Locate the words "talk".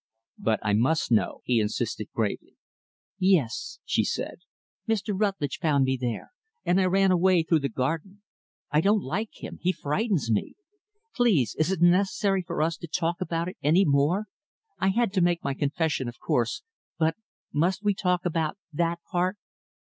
12.87-13.17, 17.93-18.25